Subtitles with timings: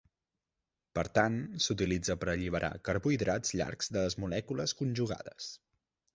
[0.99, 5.55] Per tant, s'utilitza per alliberar carbohidrats llargs de les molècules conjugades.